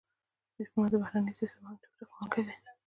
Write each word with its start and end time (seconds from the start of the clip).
ډيپلومات 0.55 0.91
د 0.91 0.95
بهرني 1.01 1.31
سیاست 1.37 1.57
مهم 1.63 1.77
تطبیق 1.83 2.07
کوونکی 2.13 2.41
دی. 2.45 2.55